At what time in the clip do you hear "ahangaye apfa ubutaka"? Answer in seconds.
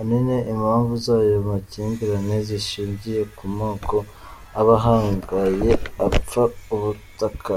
4.80-7.54